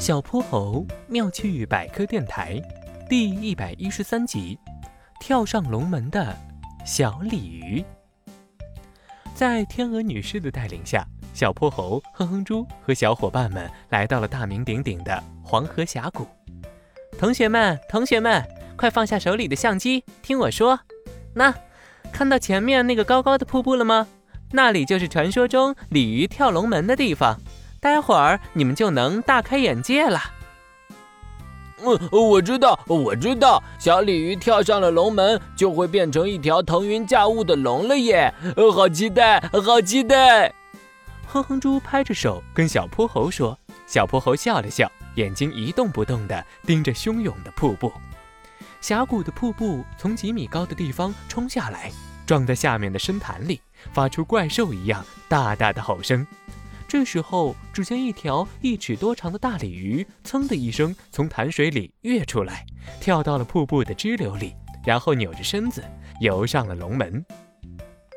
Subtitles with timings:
[0.00, 2.58] 小泼猴妙趣百科电台
[3.06, 4.58] 第一百一十三集：
[5.20, 6.34] 跳上龙门的
[6.86, 7.84] 小鲤鱼。
[9.34, 16.26] 在天鹅女士的带领下，小泼猴、哼哼猪和小伙伴们来到了大名鼎鼎的黄河峡谷。
[17.18, 18.42] 同学们，同学们，
[18.78, 20.80] 快放下手里的相机，听我说。
[21.34, 21.54] 那，
[22.10, 24.08] 看到前面那个高高的瀑布了吗？
[24.52, 27.38] 那里就是传说中鲤鱼跳龙门的地方。
[27.80, 30.20] 待会儿你们就能大开眼界了。
[31.82, 38.34] 嗯，我知道，我知道，小鲤鱼跳上了龙门，就会变成一条腾云驾雾的龙了耶！
[38.74, 40.52] 好期待，好期待！
[41.26, 43.58] 哼哼猪拍着手跟小泼猴说。
[43.86, 47.90] 小泼猴笑了笑，眼睛一动不动地盯着汹涌的瀑布。
[48.82, 51.90] 峡谷的瀑布从几米高的地方冲下来，
[52.26, 53.60] 撞在下面的深潭里，
[53.92, 56.26] 发出怪兽一样大大的吼声。
[56.90, 62.66] 这时候，只见一条一尺多长的大鲤鱼，噌的一声从潭水里跃出来，
[63.00, 65.84] 跳到了瀑布的支流里，然后扭着身子
[66.20, 67.24] 游上了龙门。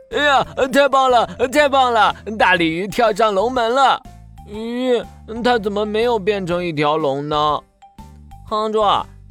[0.10, 2.16] 哎呀，太棒了，太棒了！
[2.40, 4.02] 大鲤鱼跳上龙门了。
[4.50, 5.06] 咦，
[5.44, 7.60] 它怎么没有变成一条龙呢？
[8.48, 8.82] 哼猪，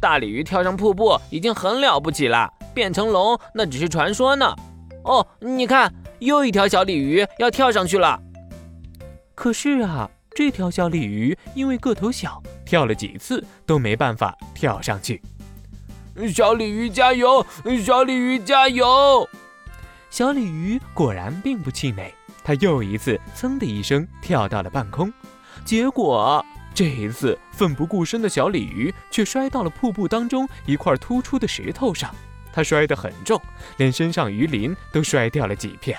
[0.00, 4.54] 大鲤鱼跳上瀑布已经很了不起了，变成龙那只是传说呢。
[5.02, 8.16] 哦，你看，又一条小鲤鱼要跳上去了。
[9.34, 15.20] 可是啊，这条小鲤鱼因为个头小，跳了几次都没办法跳上去。
[16.34, 17.44] 小鲤鱼加油！
[17.84, 19.28] 小鲤鱼加油！
[20.10, 22.12] 小鲤鱼果然并不气馁，
[22.44, 25.10] 它又一次噌的一声跳到了半空。
[25.64, 32.14] 结果这一次奋不顾身的小鲤鱼却摔到了瀑布当中一块突出的石头上，
[32.52, 33.40] 它摔得很重，
[33.78, 35.98] 连身上鱼鳞都摔掉了几片。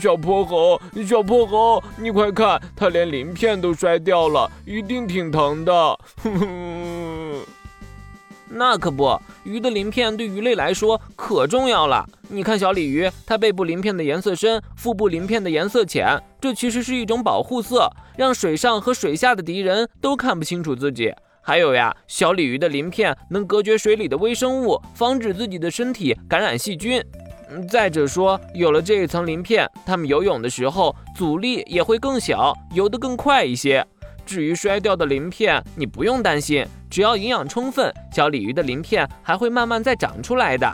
[0.00, 5.98] 小泼猴，小泼猴，你快看，它连鳞片都摔掉了，一定挺疼的。
[8.54, 12.06] 那可不，鱼的鳞片对鱼类来说可重要了。
[12.28, 21.12] 你看，小鲤鱼，它背部鳞片的颜色深，腹部鳞片的颜色浅，这其实是一种保护色，让水上和水下的敌人都看不清楚自己。
[21.40, 27.02] 还有呀，小鲤鱼的鳞片能隔绝水里的微生物，防止自己的身体感染细菌。
[27.68, 33.86] 再者说，有了这一层鳞片，它们游泳的时候阻力也会更小，游得更快一些。
[34.24, 40.72] 至于摔掉的鳞片，你不用担心，只要营养充分，小鲤鱼的鳞片还会慢慢再长出来的。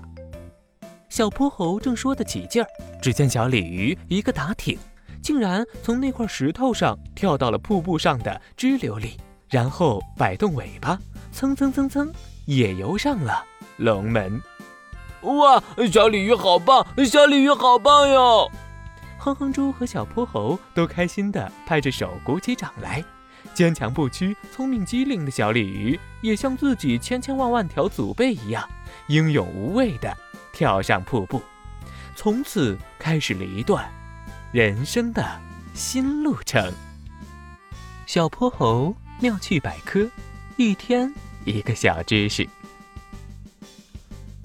[1.09, 2.69] 小泼猴正说得起劲儿，
[3.00, 4.78] 只见小鲤鱼一个打挺，
[5.22, 9.17] 竟然从那块石头上跳到了瀑布上的支流里，
[9.49, 10.99] 然后摆动尾巴，
[11.33, 12.12] 蹭蹭蹭蹭，
[12.44, 13.43] 也游上了
[13.78, 14.38] 龙门。
[15.23, 16.87] 哇，小鲤鱼好棒！
[17.05, 18.51] 小鲤鱼好棒哟！
[19.19, 23.05] 哼哼猪和小泼猴都开心地拍着手鼓起掌来。
[23.55, 28.69] 坚强不屈、聪明机灵的小鲤鱼，也像自己千千万万条祖辈一样，
[29.09, 30.17] 英勇无畏地
[30.53, 31.43] 跳上瀑布，
[32.15, 33.91] 从此开始了一段
[34.53, 35.25] 人生的
[35.75, 36.73] 新路程。
[38.06, 40.09] 小泼猴妙趣百科，
[40.56, 41.12] 一天
[41.45, 42.49] 一个小知识。